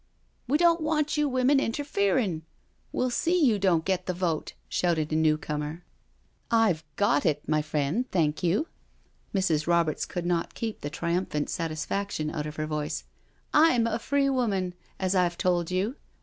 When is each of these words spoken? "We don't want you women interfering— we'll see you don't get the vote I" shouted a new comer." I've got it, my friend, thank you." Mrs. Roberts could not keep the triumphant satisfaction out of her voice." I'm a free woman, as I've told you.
"We 0.47 0.57
don't 0.57 0.81
want 0.81 1.15
you 1.15 1.29
women 1.29 1.59
interfering— 1.59 2.41
we'll 2.91 3.11
see 3.11 3.39
you 3.39 3.59
don't 3.59 3.85
get 3.85 4.07
the 4.07 4.15
vote 4.15 4.53
I" 4.53 4.55
shouted 4.67 5.13
a 5.13 5.15
new 5.15 5.37
comer." 5.37 5.83
I've 6.65 6.83
got 6.95 7.23
it, 7.23 7.47
my 7.47 7.61
friend, 7.61 8.09
thank 8.09 8.41
you." 8.41 8.67
Mrs. 9.31 9.67
Roberts 9.67 10.07
could 10.07 10.25
not 10.25 10.55
keep 10.55 10.81
the 10.81 10.89
triumphant 10.89 11.51
satisfaction 11.51 12.31
out 12.31 12.47
of 12.47 12.55
her 12.55 12.65
voice." 12.65 13.03
I'm 13.69 13.85
a 13.85 13.99
free 13.99 14.27
woman, 14.31 14.73
as 14.99 15.13
I've 15.13 15.37
told 15.37 15.69
you. 15.69 15.97